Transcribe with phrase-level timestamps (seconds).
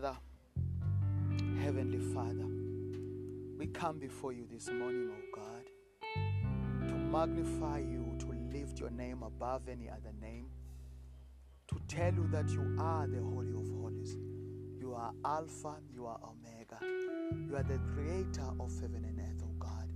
[0.00, 0.16] Father,
[1.60, 2.46] Heavenly Father,
[3.58, 8.26] we come before you this morning, O God, to magnify you, to
[8.56, 10.46] lift your name above any other name,
[11.66, 14.16] to tell you that you are the Holy of Holies.
[14.78, 16.78] You are Alpha, you are Omega.
[17.48, 19.88] You are the creator of heaven and earth, O God.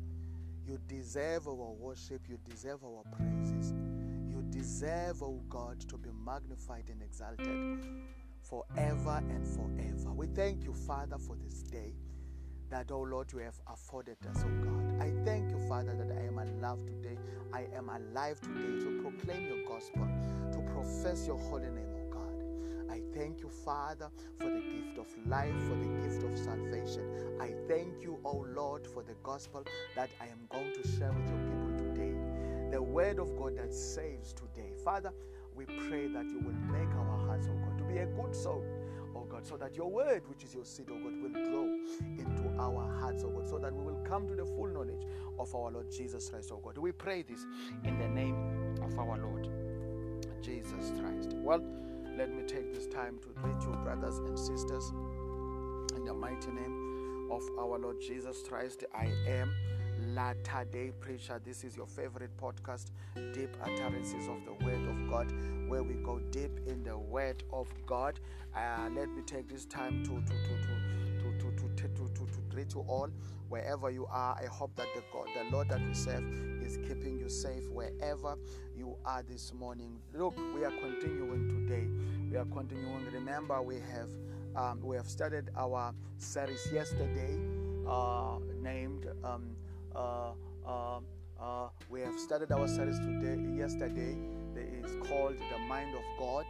[0.66, 3.73] You deserve our worship, you deserve our praises.
[4.29, 7.79] You deserve, O God, to be magnified and exalted
[8.52, 10.12] forever and forever.
[10.12, 11.94] We thank you, Father, for this day
[12.68, 15.00] that, oh Lord, you have afforded us, oh God.
[15.00, 17.16] I thank you, Father, that I am alive today.
[17.54, 20.06] I am alive today to proclaim your gospel,
[20.52, 22.92] to profess your holy name, oh God.
[22.92, 27.39] I thank you, Father, for the gift of life, for the gift of salvation.
[27.40, 29.64] I thank you, oh Lord, for the gospel
[29.96, 32.14] that I am going to share with your people today.
[32.70, 34.72] The word of God that saves today.
[34.84, 35.14] Father,
[35.55, 37.02] we pray that you will make our
[37.93, 38.65] be a good soul,
[39.15, 41.79] oh God, so that your word, which is your seed, oh God, will grow
[42.19, 45.07] into our hearts, oh God, so that we will come to the full knowledge
[45.39, 46.79] of our Lord Jesus Christ, oh God.
[46.79, 47.45] We pray this
[47.84, 49.49] in the name of our Lord
[50.43, 51.34] Jesus Christ.
[51.37, 51.62] Well,
[52.17, 54.93] let me take this time to greet you, brothers and sisters,
[55.97, 58.84] in the mighty name of our Lord Jesus Christ.
[58.95, 59.53] I am
[60.15, 61.41] Latter day Preacher.
[61.43, 62.91] This is your favorite podcast,
[63.33, 65.33] Deep Utterances of the Word of God,
[65.69, 68.21] where we go deep in the Word of God.
[68.55, 72.27] Uh, let me take this time to to to to to to to, to, to,
[72.27, 73.09] to greet you all
[73.49, 74.37] wherever you are.
[74.39, 76.25] I hope that the God, the Lord that we serve,
[76.63, 78.37] is keeping you safe wherever
[78.77, 79.99] you are this morning.
[80.13, 81.89] Look, we are continuing today.
[82.31, 83.07] We are continuing.
[83.13, 84.11] Remember, we have
[84.57, 87.39] um, we have started our series yesterday,
[87.89, 89.07] uh, named.
[89.25, 89.62] Um, uh, uh, uh,
[89.95, 90.33] Uh,
[90.67, 91.05] um,
[91.41, 94.17] uh, we have started our series today, yesterday.
[94.57, 96.47] It is called The Mind of God.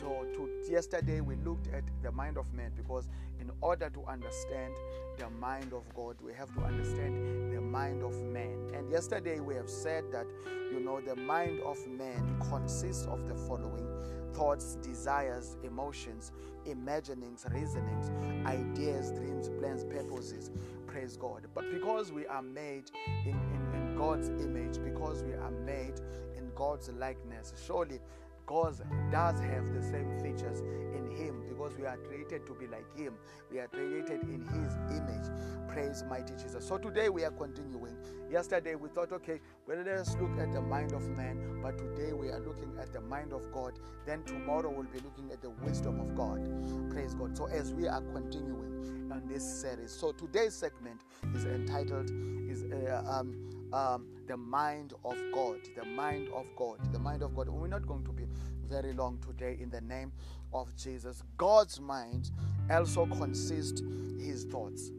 [0.00, 0.04] To,
[0.34, 3.08] to, yesterday we looked at the mind of man because
[3.40, 4.74] in order to understand
[5.18, 8.70] the mind of God, we have to understand the mind of man.
[8.74, 10.26] And yesterday we have said that
[10.72, 13.86] you know the mind of man consists of the following
[14.34, 16.32] thoughts, desires, emotions,
[16.66, 18.10] imaginings, reasonings,
[18.46, 20.50] ideas, dreams, plans, purposes.
[20.94, 21.48] Praise God.
[21.52, 22.88] But because we are made
[23.26, 25.94] in, in, in God's image, because we are made
[26.36, 27.98] in God's likeness, surely
[28.46, 28.76] God
[29.10, 33.14] does have the same features in Him because we are created to be like Him.
[33.50, 35.68] We are created in His image.
[35.68, 36.66] Praise mighty Jesus.
[36.66, 37.96] So today we are continuing.
[38.30, 42.12] Yesterday we thought, okay, well, let us look at the mind of man, but today
[42.12, 43.78] we are looking at the mind of God.
[44.06, 46.90] Then tomorrow we'll be looking at the wisdom of God.
[46.90, 47.36] Praise God.
[47.36, 51.00] So as we are continuing on this series, so today's segment
[51.34, 52.10] is entitled
[52.48, 53.34] is uh, um,
[53.74, 55.58] um, the mind of God.
[55.76, 56.78] The mind of God.
[56.92, 57.48] The mind of God.
[57.48, 58.24] We're not going to be
[58.68, 60.12] very long today in the name
[60.52, 61.22] of Jesus.
[61.36, 62.30] God's mind
[62.70, 63.82] also consists
[64.18, 64.90] his thoughts,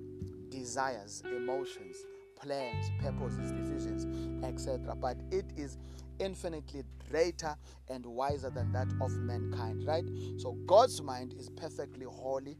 [0.49, 1.95] desires, emotions,
[2.35, 4.93] plans, purposes, decisions, etc.
[4.95, 5.77] But it is
[6.19, 7.55] infinitely greater
[7.89, 10.05] and wiser than that of mankind, right?
[10.37, 12.57] So God's mind is perfectly holy,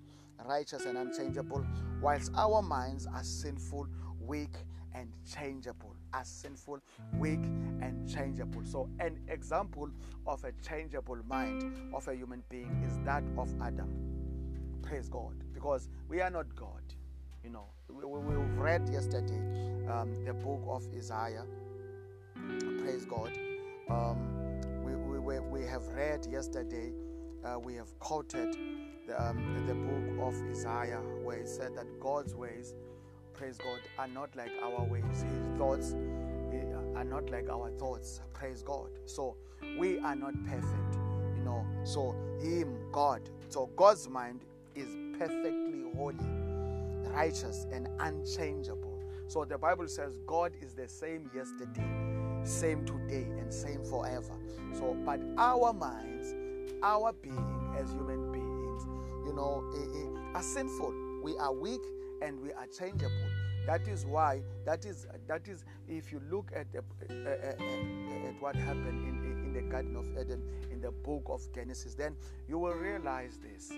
[0.48, 1.66] righteous, and unchangeable,
[2.02, 3.88] whilst our minds are sinful,
[4.22, 4.56] weak,
[4.94, 6.80] and changeable are sinful,
[7.18, 7.44] weak,
[7.82, 8.64] and changeable.
[8.64, 9.90] So, an example
[10.26, 13.90] of a changeable mind of a human being is that of Adam.
[14.82, 15.36] Praise God.
[15.54, 16.82] Because we are not God.
[17.44, 19.40] You know, we, we, have read yesterday
[19.90, 21.46] um, the book of Isaiah.
[22.80, 23.32] Praise God.
[23.90, 26.92] Um, we, we, we have read yesterday,
[27.44, 28.56] uh, we have quoted
[29.08, 32.74] the, um, the book of Isaiah where it said that God's ways
[33.38, 35.04] praise God, are not like our ways.
[35.12, 35.96] His thoughts
[36.54, 36.64] eh,
[36.96, 38.90] are not like our thoughts, praise God.
[39.06, 39.36] So
[39.78, 40.96] we are not perfect,
[41.38, 41.66] you know.
[41.84, 44.42] So Him, God, so God's mind
[44.76, 46.18] is perfectly holy,
[47.12, 49.00] righteous, and unchangeable.
[49.28, 51.90] So the Bible says God is the same yesterday,
[52.44, 54.34] same today, and same forever.
[54.74, 56.34] So, but our minds,
[56.84, 58.86] our being as human beings,
[59.26, 60.94] you know, eh, eh, are sinful.
[61.24, 61.82] We are weak
[62.22, 63.30] and we are changeable.
[63.66, 68.30] That is why that is that is if you look at the, uh, uh, uh,
[68.30, 72.16] at what happened in, in the Garden of Eden in the book of Genesis, then
[72.48, 73.72] you will realize this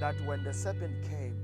[0.00, 1.36] that when the serpent came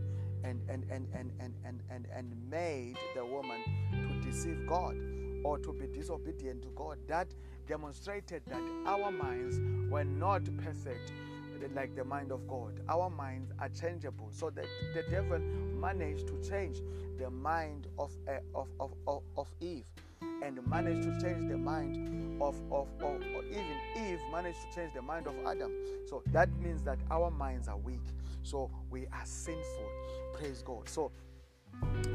[0.45, 3.63] and and and and and and and, and made the woman
[3.93, 4.97] to deceive God
[5.45, 7.29] or to be disobedient to God, that
[7.67, 11.13] demonstrated that our minds were not perfect
[11.75, 12.81] like the mind of God.
[12.89, 14.29] Our minds are changeable.
[14.31, 16.81] So that the devil managed to change
[17.19, 19.85] the mind of, uh, of, of, of, of, Eve
[20.43, 25.03] and managed to change the mind of, of, of, even Eve managed to change the
[25.03, 25.73] mind of Adam.
[26.07, 28.01] So that means that our minds are weak.
[28.43, 29.91] So we are sinful.
[30.35, 30.89] Praise God.
[30.89, 31.11] So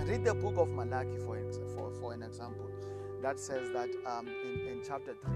[0.05, 1.37] read the book of Malachi for,
[1.75, 2.69] for, for an example.
[3.21, 5.33] That says that um, in, in chapter 3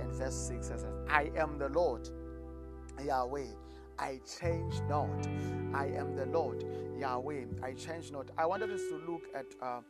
[0.00, 2.08] and verse 6 says, I am the Lord,
[3.04, 3.46] Yahweh.
[3.98, 5.26] I change not.
[5.74, 6.64] I am the Lord,
[6.98, 7.44] Yahweh.
[7.62, 8.30] I change not.
[8.38, 9.80] I wanted us to look at uh,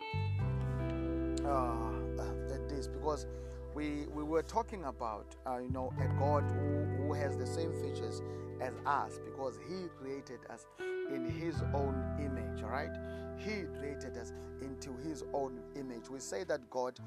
[1.47, 3.27] uh, at this because
[3.75, 7.73] we we were talking about uh, you know a God who, who has the same
[7.73, 8.23] features
[8.61, 12.63] as us because He created us in His own image.
[12.63, 12.91] Right?
[13.41, 14.33] He created us
[14.63, 16.11] into His own image.
[16.11, 16.99] We say that God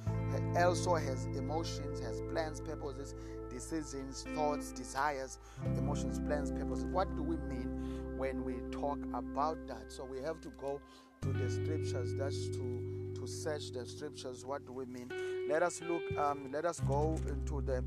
[0.58, 3.16] also has emotions, has plans, purposes,
[3.50, 5.40] decisions, thoughts, desires,
[5.78, 6.86] emotions, plans, purposes.
[6.86, 9.92] What do we mean when we talk about that?
[9.92, 10.82] So we have to go
[11.22, 12.14] to the scriptures.
[12.16, 14.46] That's to to search the scriptures.
[14.46, 15.10] What do we mean?
[15.48, 16.02] Let us look.
[16.18, 17.84] Um, let us go into the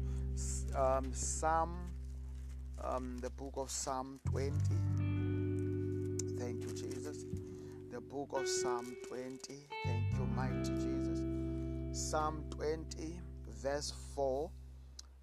[0.79, 1.77] um, Psalm,
[2.83, 4.53] um, the book of Psalm 20.
[6.39, 6.96] Thank you, Jesus.
[8.17, 9.55] Book of Psalm 20.
[9.85, 11.21] Thank you, mighty Jesus.
[11.93, 13.21] Psalm 20,
[13.63, 14.51] verse 4.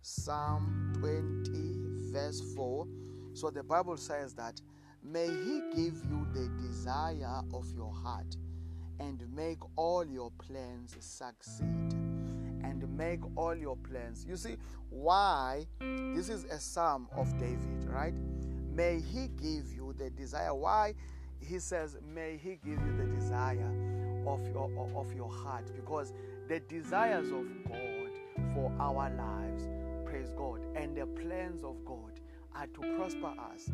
[0.03, 2.87] Psalm 20, verse 4.
[3.33, 4.61] So the Bible says that,
[5.03, 8.37] May He give you the desire of your heart
[8.99, 11.63] and make all your plans succeed.
[11.63, 14.23] And make all your plans.
[14.23, 14.57] You see,
[14.91, 15.65] why?
[15.79, 18.13] This is a psalm of David, right?
[18.71, 20.53] May he give you the desire.
[20.53, 20.95] Why?
[21.47, 23.71] He says, May he give you the desire
[24.25, 25.65] of your, of your heart.
[25.75, 26.13] Because
[26.47, 28.09] the desires of God
[28.53, 29.67] for our lives,
[30.05, 32.19] praise God, and the plans of God
[32.55, 33.71] are to prosper us.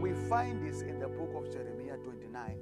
[0.00, 2.58] We find this in the book of Jeremiah 29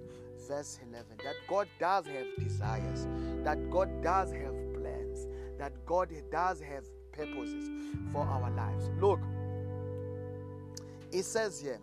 [0.48, 3.06] verse 11 that God does have desires,
[3.44, 5.26] that God does have plans,
[5.58, 7.70] that God does have purposes
[8.12, 8.90] for our lives.
[9.00, 9.20] Look,
[11.12, 11.78] it says here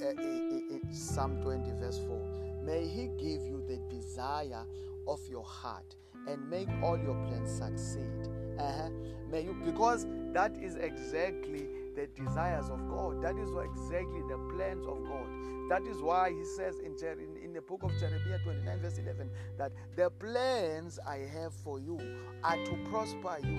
[0.00, 4.64] Eh, eh, eh, Psalm 20, verse 4 May He give you the desire
[5.06, 5.94] of your heart
[6.26, 8.10] and make all your plans succeed.
[8.58, 8.88] Uh-huh.
[9.30, 13.22] May you, because that is exactly the desires of God.
[13.22, 15.26] That is exactly the plans of God.
[15.68, 19.30] That is why he says in, in, in the book of Jeremiah 29, verse 11,
[19.58, 21.98] that the plans I have for you
[22.42, 23.58] are to prosper you,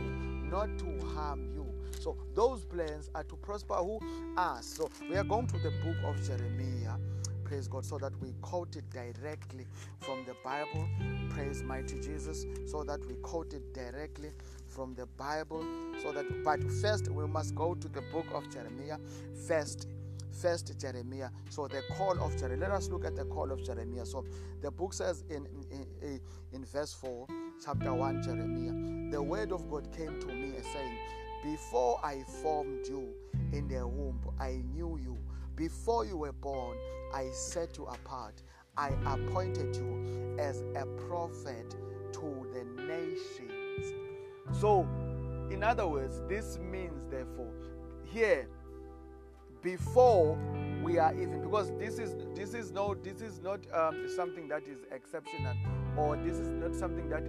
[0.50, 1.65] not to harm you.
[2.06, 4.00] So those plans are to prosper who?
[4.38, 4.68] Us.
[4.78, 7.00] So we are going to the book of Jeremiah.
[7.44, 9.66] Praise God, so that we quote it directly
[10.02, 10.88] from the Bible.
[11.30, 14.30] Praise mighty Jesus, so that we quote it directly
[14.68, 15.66] from the Bible.
[16.04, 19.00] So that, but first we must go to the book of Jeremiah.
[19.48, 19.88] First,
[20.32, 21.30] First Jeremiah.
[21.50, 22.70] So the call of Jeremiah.
[22.70, 24.06] Let us look at the call of Jeremiah.
[24.06, 24.26] So
[24.62, 26.20] the book says in, in,
[26.52, 27.28] in, verse 4,
[27.64, 30.98] chapter 1, Jeremiah, the word of God came to me saying,
[31.46, 33.14] Before I formed you
[33.54, 35.16] in the womb, I knew you.
[35.56, 36.76] Before you were born,
[37.14, 38.42] I set you apart.
[38.76, 41.76] I appointed you as a prophet
[42.14, 43.94] to the nations.
[44.60, 44.88] So,
[45.52, 47.54] in other words, this means, therefore,
[48.06, 48.48] here
[49.62, 50.40] before
[50.84, 54.62] we are even because this is this is no this is not um, something that
[54.68, 55.56] is exceptional
[55.98, 57.24] or this is not something that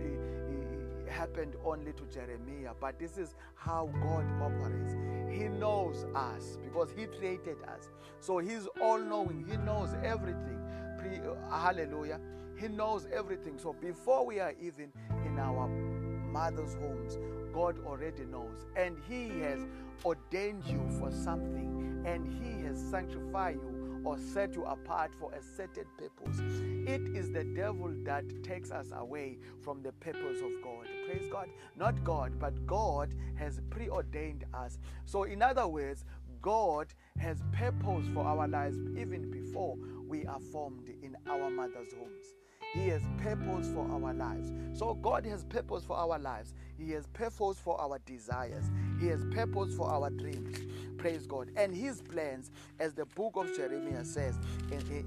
[1.09, 4.95] happened only to Jeremiah but this is how God operates.
[5.31, 7.89] He knows us because he created us.
[8.21, 10.61] So he's all knowing he knows everything.
[10.99, 11.21] Pre,
[11.51, 12.21] hallelujah.
[12.59, 13.59] He knows everything.
[13.59, 14.93] So before we are even
[15.27, 17.19] in our mother's homes
[17.57, 18.67] God already knows.
[18.77, 19.67] And he has
[20.05, 22.03] ordained you for something.
[22.07, 26.39] And He has sanctified you or set you apart for a certain purpose.
[26.87, 30.87] It is the devil that takes us away from the purpose of God.
[31.07, 31.49] Praise God.
[31.77, 34.79] Not God, but God has preordained us.
[35.05, 36.05] So, in other words,
[36.43, 42.35] God has purpose for our lives even before we are formed in our mother's homes.
[42.75, 44.53] He has purpose for our lives.
[44.75, 46.53] So God has purpose for our lives.
[46.79, 48.71] He has purpose for our desires.
[49.01, 50.59] He has purpose for our dreams.
[50.99, 51.51] Praise God.
[51.57, 54.39] And his plans, as the book of Jeremiah says
[54.71, 55.07] in,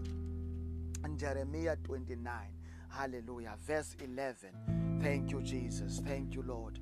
[1.05, 2.33] in Jeremiah 29.
[2.89, 3.55] Hallelujah.
[3.65, 4.78] Verse 11.
[5.01, 6.01] Thank you, Jesus.
[6.05, 6.79] Thank you, Lord.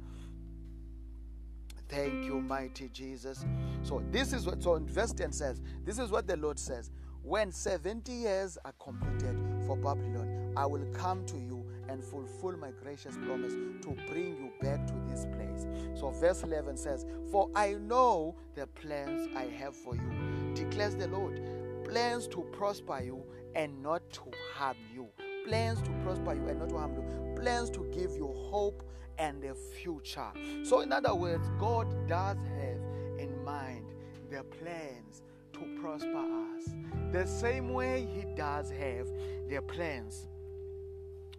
[1.89, 3.45] Thank you, mighty Jesus.
[3.83, 6.91] So this is what so verse 10 says, this is what the Lord says.
[7.23, 12.71] When 70 years are completed for Babylon, I will come to you and fulfill my
[12.83, 15.65] gracious promise to bring you back to this place.
[15.99, 21.07] So, verse 11 says, For I know the plans I have for you, declares the
[21.07, 21.41] Lord
[21.85, 23.23] plans to prosper you
[23.55, 24.23] and not to
[24.55, 25.07] harm you.
[25.47, 27.41] Plans to prosper you and not to harm you.
[27.41, 28.83] Plans to give you hope
[29.17, 30.27] and a future.
[30.63, 32.81] So, in other words, God does have
[33.17, 33.85] in mind
[34.29, 35.21] the plans
[35.53, 36.65] to prosper us.
[37.13, 39.07] The same way He does have
[39.47, 40.27] the plans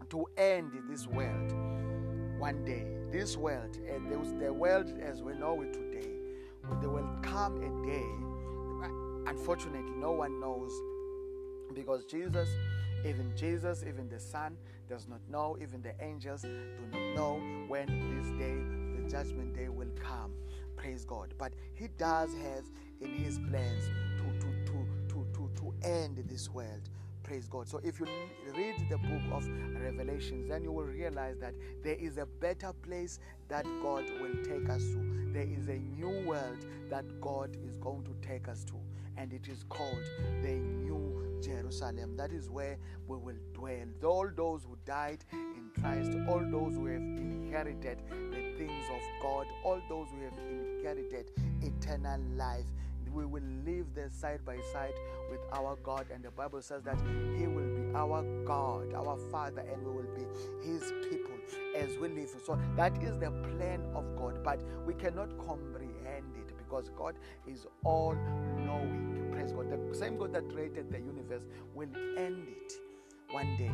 [0.08, 1.52] to end this world
[2.38, 2.86] one day.
[3.12, 4.10] This world, and
[4.40, 6.08] the world as we know it today,
[6.80, 9.30] there will come a day.
[9.30, 10.72] Unfortunately, no one knows
[11.74, 12.48] because Jesus,
[13.04, 14.56] even Jesus, even the Son,
[14.88, 16.50] does not know, even the angels do
[16.92, 20.32] not know when this day, the judgment day, will come.
[20.76, 21.34] Praise God.
[21.38, 22.64] But He does have
[23.00, 26.88] in His plans to, to, to, to, to, to end this world.
[27.22, 27.68] Praise God.
[27.68, 28.06] So if you
[28.56, 29.46] read the book of
[29.82, 31.52] Revelations, then you will realize that
[31.84, 35.30] there is a better place that God will take us to.
[35.32, 38.74] There is a new world that God is going to take us to,
[39.18, 40.02] and it is called
[40.42, 42.16] the New Jerusalem.
[42.16, 42.76] That is where
[43.06, 43.86] we will dwell.
[44.04, 49.46] All those who died in Christ, all those who have inherited the things of God,
[49.64, 51.30] all those who have inherited
[51.62, 52.66] eternal life
[53.12, 54.94] we will live there side by side
[55.30, 56.06] with our God.
[56.12, 56.98] And the Bible says that
[57.36, 60.24] He will be our God, our Father, and we will be
[60.64, 61.34] His people
[61.76, 62.28] as we live.
[62.44, 67.14] So that is the plan of God, but we cannot comprehend it because God
[67.46, 68.14] is all
[68.58, 69.30] knowing.
[69.32, 69.70] Praise God.
[69.70, 71.44] The same God that created the universe
[71.74, 72.72] will end it
[73.30, 73.72] one day.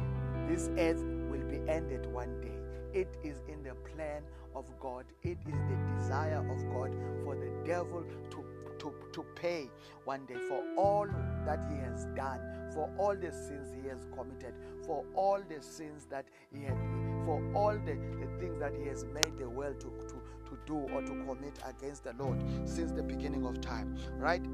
[0.49, 2.99] This earth will be ended one day.
[2.99, 4.23] It is in the plan
[4.55, 5.07] of God.
[5.23, 8.45] It is the desire of God for the devil to
[8.79, 9.71] to, to pay
[10.05, 11.07] one day for all
[11.47, 12.41] that he has done,
[12.75, 16.77] for all the sins he has committed, for all the sins that he had,
[17.25, 20.21] for all the, the things that he has made the world to, to,
[20.55, 24.45] to do or to commit against the Lord since the beginning of time, right?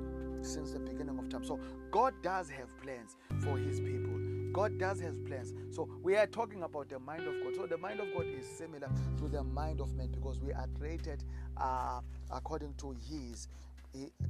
[0.43, 1.45] Since the beginning of time.
[1.45, 4.19] So God does have plans for his people.
[4.53, 5.53] God does have plans.
[5.71, 7.55] So we are talking about the mind of God.
[7.55, 10.67] So the mind of God is similar to the mind of man because we are
[10.79, 11.23] created
[11.57, 13.49] uh, according to His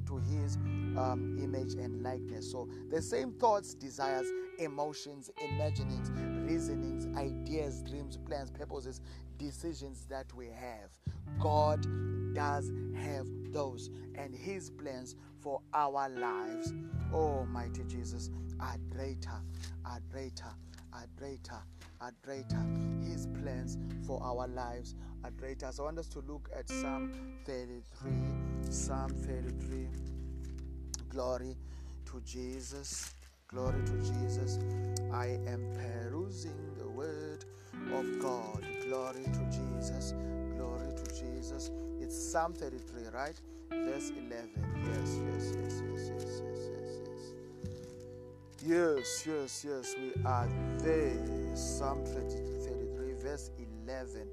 [0.07, 0.55] to his
[0.97, 2.51] um, image and likeness.
[2.51, 4.27] So the same thoughts, desires,
[4.61, 6.11] emotions, imaginings,
[6.49, 9.01] reasonings, ideas, dreams, plans, purposes,
[9.37, 10.89] decisions that we have.
[11.39, 11.85] God
[12.33, 16.73] does have those, and his plans for our lives,
[17.13, 19.41] oh, Almighty Jesus, are greater,
[19.85, 20.53] are greater,
[20.93, 21.59] are greater,
[21.99, 22.63] are greater.
[23.03, 25.71] His plans for our lives are greater.
[25.71, 27.11] So I want us to look at Psalm
[27.45, 28.11] 33.
[28.69, 29.87] Psalm 33.
[31.09, 31.57] Glory
[32.05, 33.15] to Jesus.
[33.53, 34.59] Glory to Jesus.
[35.11, 37.43] I am perusing the word
[37.93, 38.65] of God.
[38.87, 40.13] Glory to Jesus.
[40.55, 41.69] Glory to Jesus.
[41.99, 43.37] It's Psalm 33, right?
[43.69, 44.51] Verse 11.
[44.85, 47.33] Yes, yes, yes, yes, yes, yes, yes, yes.
[48.65, 51.53] Yes, yes, yes, we are there.
[51.53, 53.51] Psalm 33, verse
[53.85, 54.29] 11.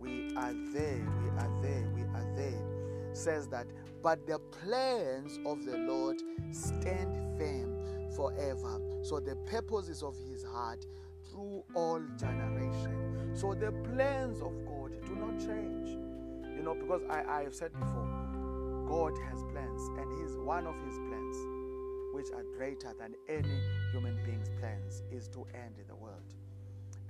[0.00, 3.14] We are there, we are there, we are there.
[3.14, 3.68] Says that,
[4.02, 7.77] but the plans of the Lord stand firm
[8.18, 8.80] forever.
[9.02, 10.84] So the purposes of his heart
[11.30, 13.40] through all generations.
[13.40, 15.90] So the plans of God do not change.
[16.56, 18.08] You know, because I, I have said before,
[18.88, 21.36] God has plans, and He's one of His plans,
[22.12, 23.60] which are greater than any
[23.92, 26.34] human being's plans, is to end the world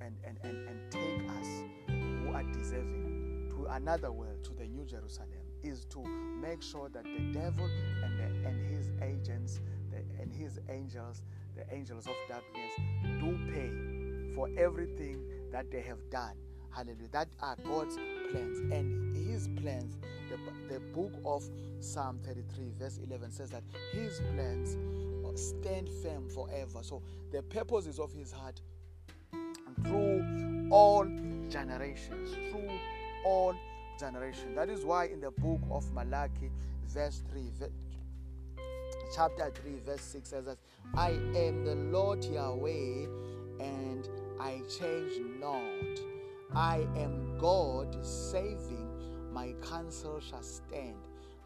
[0.00, 1.46] and, and, and, and take us
[1.88, 5.30] who are deserving to another world, to the New Jerusalem,
[5.62, 6.04] is to
[6.40, 7.64] make sure that the devil
[8.04, 9.60] and, the, and his agents
[10.28, 11.22] and his angels,
[11.56, 12.72] the angels of darkness,
[13.20, 16.34] do pay for everything that they have done.
[16.70, 17.08] Hallelujah.
[17.12, 17.96] That are God's
[18.30, 18.58] plans.
[18.72, 19.96] And his plans,
[20.28, 21.48] the, the book of
[21.80, 24.76] Psalm 33, verse 11 says that his plans
[25.34, 26.80] stand firm forever.
[26.82, 28.60] So the purposes of his heart
[29.84, 31.04] through all
[31.48, 32.70] generations, through
[33.24, 33.54] all
[33.98, 34.54] generations.
[34.56, 36.50] That is why in the book of Malachi,
[36.86, 37.50] verse 3,
[39.14, 40.58] chapter 3, verse 6 says that
[40.94, 43.06] I am the Lord Yahweh
[43.60, 44.08] and
[44.40, 45.62] I change not.
[46.54, 48.88] I am God saving,
[49.32, 50.96] my counsel shall stand.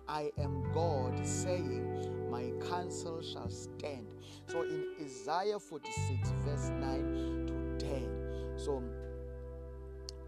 [0.09, 4.07] I am God saying, My counsel shall stand.
[4.47, 7.47] So in Isaiah 46, verse 9
[7.79, 8.83] to 10, so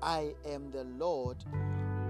[0.03, 1.37] I am the Lord.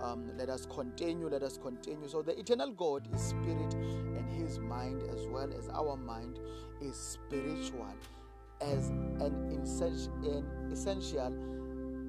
[0.00, 2.08] um, let us continue, let us continue.
[2.08, 6.38] So the eternal God is spirit, and his mind, as well as our mind,
[6.80, 7.94] is spiritual,
[8.60, 9.60] as an
[10.72, 11.34] essential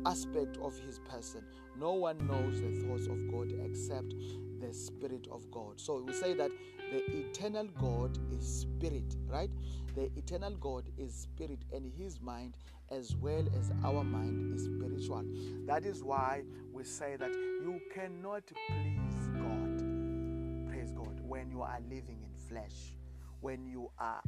[0.05, 1.41] aspect of his person.
[1.77, 4.13] No one knows the thoughts of God except
[4.59, 5.79] the Spirit of God.
[5.79, 6.51] So we say that
[6.91, 9.51] the eternal God is spirit, right?
[9.95, 12.55] The eternal God is spirit, and his mind,
[12.89, 15.23] as well as our mind, is spiritual.
[15.67, 21.79] That is why we say that you cannot please God, praise God, when you are
[21.89, 22.95] living in flesh,
[23.41, 24.21] when you are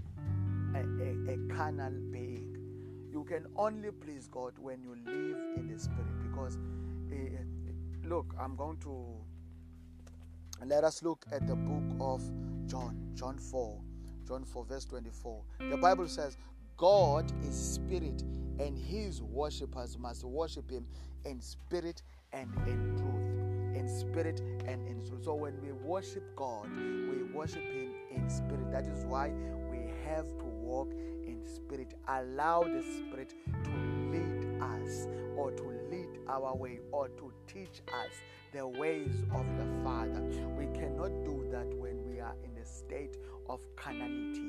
[0.76, 2.58] a, a, a carnal being.
[3.12, 6.58] You can only please God when you live in the spirit because,
[7.12, 9.06] uh, look, I'm going to
[10.70, 12.22] let us look at the book of
[12.68, 13.82] John, John 4,
[14.28, 15.42] John 4, verse 24.
[15.70, 16.38] The Bible says,
[16.78, 18.24] God is spirit,
[18.60, 20.86] and his worshippers must worship him
[21.26, 22.02] in spirit
[22.34, 23.76] and in truth.
[23.76, 25.24] In spirit and in truth.
[25.24, 28.72] So when we worship God, we worship him in spirit.
[28.72, 29.32] That is why
[29.70, 30.92] we have to walk
[31.26, 31.94] in spirit.
[32.08, 33.72] Allow the spirit to
[34.12, 35.71] lead us or to
[36.32, 38.14] our way or to teach us
[38.54, 40.22] the ways of the Father.
[40.58, 43.18] We cannot do that when we are in a state
[43.50, 44.44] of carnality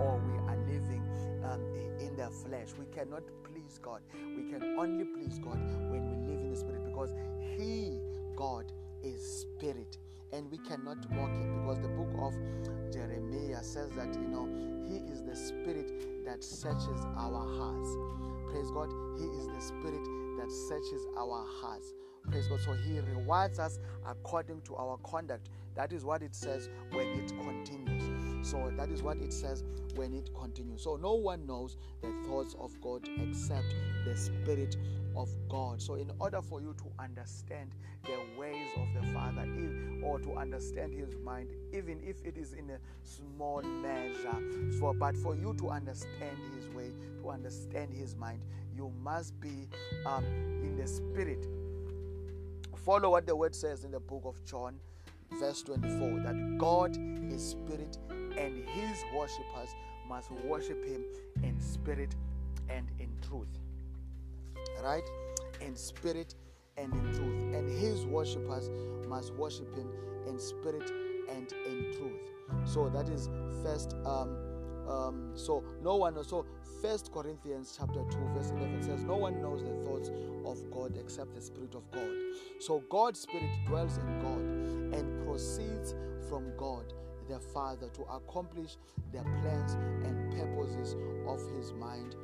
[0.00, 1.02] or we are living
[1.44, 1.60] um,
[2.00, 2.68] in the flesh.
[2.78, 4.00] We cannot please God.
[4.14, 5.58] We can only please God
[5.90, 7.12] when we live in the Spirit because
[7.56, 8.00] He,
[8.34, 9.98] God, is Spirit.
[10.32, 12.34] And we cannot mock Him because the book of
[12.92, 14.48] Jeremiah says that, you know,
[14.88, 17.90] He is the Spirit that searches our hearts.
[18.50, 18.90] Praise God.
[19.18, 21.92] He is the Spirit that searches our hearts.
[22.30, 22.60] Praise God.
[22.60, 25.48] So He rewards us according to our conduct.
[25.74, 28.48] That is what it says when it continues.
[28.48, 30.82] So that is what it says when it continues.
[30.82, 33.74] So no one knows the thoughts of God except
[34.04, 34.76] the Spirit
[35.16, 35.80] of God.
[35.82, 37.70] So in order for you to understand
[38.04, 39.46] the ways of the Father
[40.02, 44.40] or to understand His mind, even if it is in a small measure,
[44.78, 46.92] for but for you to understand His way,
[47.26, 48.42] to understand His mind,
[48.74, 49.68] you must be
[50.06, 50.24] um,
[50.62, 51.46] in the Spirit
[52.86, 54.78] Follow what the word says in the book of John,
[55.40, 56.96] verse 24 that God
[57.32, 59.74] is spirit and his worshippers
[60.08, 61.04] must worship him
[61.42, 62.14] in spirit
[62.68, 63.48] and in truth.
[64.84, 65.02] Right?
[65.60, 66.36] In spirit
[66.76, 67.56] and in truth.
[67.56, 68.70] And his worshippers
[69.08, 69.90] must worship him
[70.28, 70.88] in spirit
[71.28, 72.68] and in truth.
[72.72, 73.28] So that is
[73.64, 74.36] first um,
[74.88, 76.28] um, so no one knows.
[76.28, 76.46] so
[76.82, 80.10] first corinthians chapter 2 verse 11 says no one knows the thoughts
[80.44, 82.10] of god except the spirit of god
[82.60, 85.94] so god's spirit dwells in god and proceeds
[86.28, 86.92] from god
[87.28, 88.76] the father to accomplish
[89.12, 90.94] the plans and purposes
[91.26, 92.14] of his mind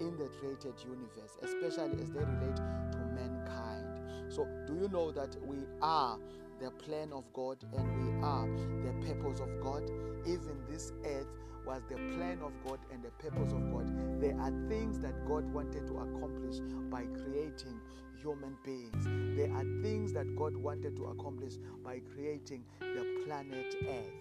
[0.00, 2.56] in the created universe especially as they relate
[2.92, 3.86] to mankind
[4.28, 6.18] so do you know that we are
[6.60, 8.46] the plan of god and we are
[8.84, 9.82] the purpose of god
[10.26, 11.26] even this earth
[11.66, 14.20] was the plan of God and the purpose of God.
[14.20, 16.58] There are things that God wanted to accomplish
[16.90, 17.80] by creating
[18.20, 19.04] human beings.
[19.36, 24.12] There are things that God wanted to accomplish by creating the planet Earth.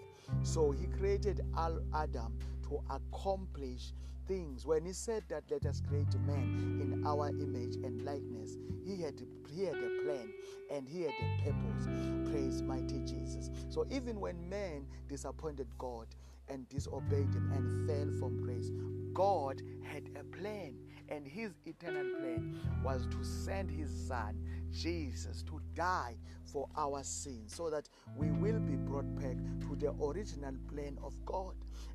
[0.43, 2.37] So He created Adam
[2.69, 3.93] to accomplish
[4.27, 4.65] things.
[4.65, 9.21] When He said that let us create man in our image and likeness, He had
[9.55, 10.31] he had a plan
[10.71, 12.31] and he had a purpose.
[12.31, 13.49] Praise mighty Jesus.
[13.69, 16.07] So even when man disappointed God,
[16.47, 18.71] and disobeyed him and fell from grace.
[19.13, 20.75] God had a plan,
[21.11, 24.35] and his eternal plan was to send his son,
[24.71, 29.91] Jesus, to die for our sins so that we will be brought back to the
[30.01, 31.53] original plan of God.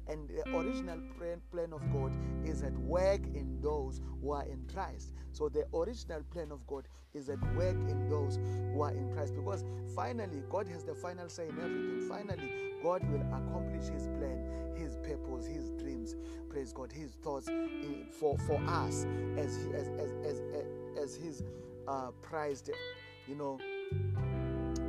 [0.08, 2.12] And the original plan, plan of God
[2.44, 5.14] is at work in those who are in Christ.
[5.32, 8.38] So the original plan of God is at work in those
[8.72, 12.06] who are in Christ because finally God has the final say in everything.
[12.08, 12.50] Finally,
[12.82, 16.14] God will accomplish his plan, his purpose, his dreams,
[16.56, 17.50] praise God, his thoughts
[18.18, 19.04] for, for us
[19.36, 20.40] as, as, as, as,
[20.98, 21.44] as his
[21.86, 22.70] uh, prized,
[23.28, 23.60] you know,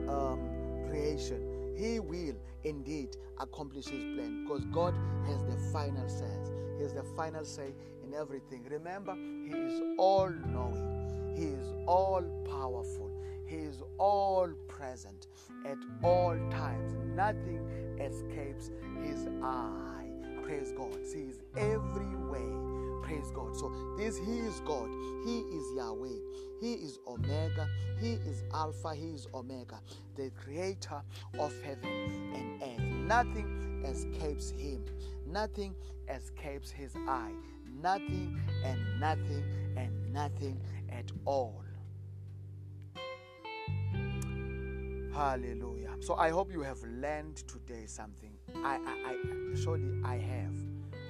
[0.07, 0.39] um,
[0.87, 1.75] creation.
[1.75, 6.31] He will indeed accomplish his plan because God has the final say.
[6.77, 8.65] He has the final say in everything.
[8.69, 13.11] Remember, He is all knowing, He is all powerful,
[13.45, 15.27] He is all present
[15.65, 16.93] at all times.
[17.13, 17.59] Nothing
[17.99, 18.71] escapes
[19.03, 19.96] His eye.
[20.47, 20.97] Praise God.
[21.13, 23.01] He is everywhere.
[23.03, 23.53] Praise God.
[23.57, 24.89] So this He is God.
[25.25, 26.19] He is Yahweh.
[26.61, 27.67] He is Omega.
[27.99, 28.95] He is Alpha.
[28.95, 29.81] He is Omega,
[30.15, 31.01] the creator
[31.37, 32.79] of heaven and earth.
[32.79, 34.85] Nothing escapes Him.
[35.27, 35.75] Nothing
[36.07, 37.33] escapes His eye.
[37.81, 39.43] Nothing and nothing
[39.75, 41.61] and nothing at all.
[45.13, 45.95] Hallelujah.
[45.99, 48.36] So I hope you have learned today something.
[48.55, 50.53] I, I, I surely I have.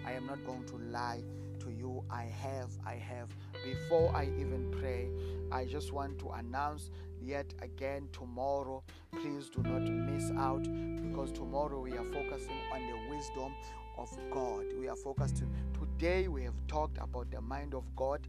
[0.06, 1.21] I am not going to lie
[1.60, 2.04] to you.
[2.10, 3.30] I have, I have.
[3.63, 5.10] Before I even pray,
[5.52, 6.89] I just want to announce
[7.21, 8.84] yet again tomorrow.
[9.12, 13.54] Please do not miss out because tomorrow we are focusing on the wisdom
[13.97, 14.65] of God.
[14.80, 18.21] We are focused today we have talked about the mind of God.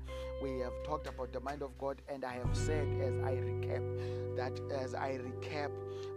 [0.42, 4.36] We have talked about the mind of God and I have said as I recap
[4.36, 5.70] that as I recap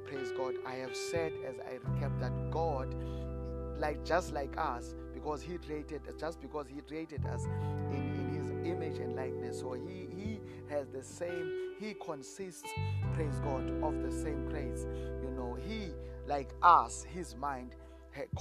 [0.05, 2.93] praise God I have said as I recap that God
[3.77, 7.45] like just like us because he created just because he created us
[7.91, 9.59] in, in his image and likeness.
[9.59, 12.69] So he he has the same he consists
[13.13, 14.85] praise God of the same grace.
[15.23, 15.89] You know he
[16.27, 17.75] like us his mind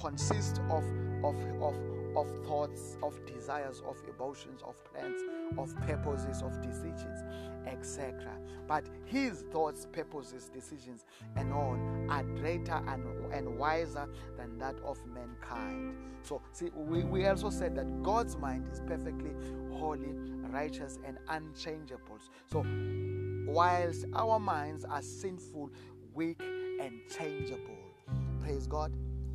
[0.01, 0.85] consists of,
[1.25, 1.77] of, of,
[2.17, 5.23] of thoughts, of desires, of emotions, of plans,
[5.59, 7.23] of purposes, of decisions,
[7.67, 8.37] etc.
[8.67, 11.05] But his thoughts, purposes, decisions,
[11.37, 15.97] and all are greater and, and wiser than that of mankind.
[16.23, 19.33] So, see, we, we also said that God's mind is perfectly
[19.73, 20.13] holy,
[20.51, 22.19] righteous, and unchangeable.
[22.51, 22.65] So,
[23.47, 25.71] whilst our minds are sinful,
[26.15, 26.41] weak,
[26.81, 27.77] and changeable,
[28.43, 28.93] praise God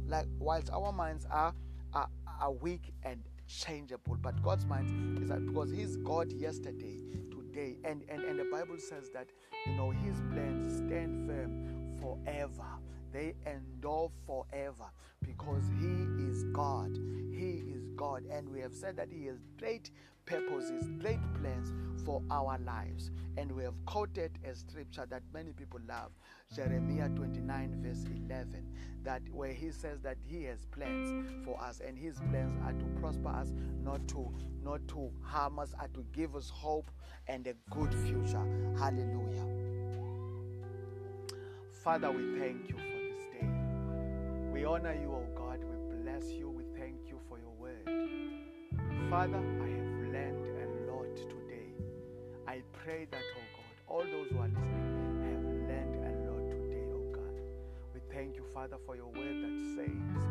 [0.08, 1.54] like whilst our minds are,
[1.93, 7.77] are, are weak and changeable, but God's mind is that because He's God yesterday, today,
[7.84, 9.27] and, and, and the Bible says that
[9.65, 12.79] you know His plans stand firm forever.
[13.12, 14.89] They endure forever
[15.21, 16.97] because He is God.
[17.31, 19.91] He is God, and we have said that He has great
[20.25, 21.71] purposes, great plans
[22.05, 23.12] for our lives.
[23.38, 26.12] And we have quoted a scripture that many people love,
[26.55, 28.65] Jeremiah 29, verse 11,
[29.03, 32.86] that where he says that he has plans for us, and his plans are to
[32.99, 33.53] prosper us,
[33.84, 34.31] not to
[34.63, 36.89] not to harm us, are to give us hope
[37.27, 38.43] and a good future.
[38.79, 39.45] Hallelujah.
[41.84, 43.47] Father, we thank you for this day.
[44.51, 45.60] We honor you, O God.
[45.63, 46.44] We bless you.
[49.09, 51.69] Father, I have learned a lot today.
[52.47, 56.85] I pray that, oh God, all those who are listening have learned a lot today,
[56.91, 57.39] oh God.
[57.93, 60.25] We thank you, Father, for your word that says,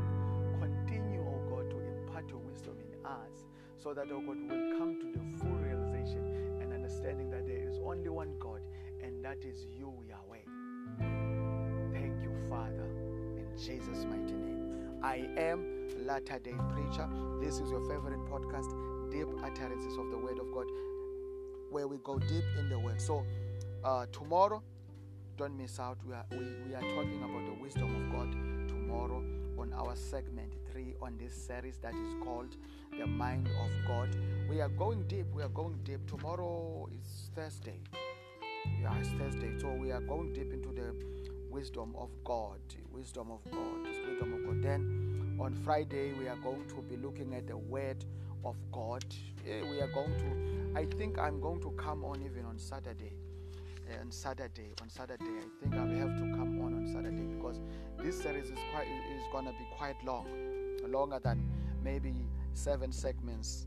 [0.61, 4.99] continue, oh God, to impart your wisdom in us so that, oh God, we'll come
[5.01, 8.61] to the full realization and understanding that there is only one God
[9.03, 10.45] and that is you, Yahweh.
[11.93, 12.89] Thank you, Father,
[13.39, 14.99] in Jesus' mighty name.
[15.03, 17.09] I am Latter day Preacher.
[17.41, 18.71] This is your favorite podcast
[19.11, 20.67] deep utterances of the Word of God,
[21.71, 23.01] where we go deep in the Word.
[23.01, 23.25] So,
[23.85, 24.63] uh, tomorrow,
[25.37, 25.99] don't miss out.
[26.07, 28.33] We are, we, we are talking about the wisdom of God
[28.69, 29.23] tomorrow
[29.59, 32.57] on our segment 3 on this series that is called
[32.99, 34.17] The Mind of God.
[34.49, 35.27] We are going deep.
[35.33, 36.07] We are going deep.
[36.09, 37.81] Tomorrow is Thursday.
[38.81, 39.59] Yeah, it's Thursday.
[39.59, 40.95] So, we are going deep into the
[41.51, 42.59] wisdom of God.
[42.93, 43.83] Wisdom of God.
[44.09, 44.63] Wisdom of God.
[44.63, 48.05] Then on Friday, we are going to be looking at the Word
[48.45, 49.05] of God.
[49.45, 53.13] we are going to, I think I'm going to come on even on Saturday.
[53.91, 57.25] Uh, on Saturday, on Saturday, I think I will have to come on on Saturday
[57.37, 57.61] because
[57.99, 60.27] this series is quite is gonna be quite long,
[60.87, 61.47] longer than
[61.83, 62.15] maybe
[62.55, 63.67] seven segments.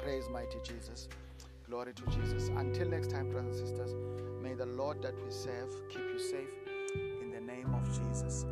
[0.00, 1.08] Praise mighty Jesus,
[1.68, 2.50] glory to Jesus.
[2.56, 3.94] Until next time, brothers and sisters,
[4.40, 6.54] may the Lord that we serve keep you safe
[6.94, 8.46] in the name of Jesus.